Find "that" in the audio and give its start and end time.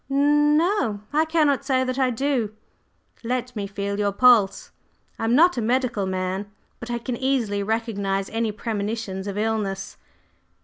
1.83-1.99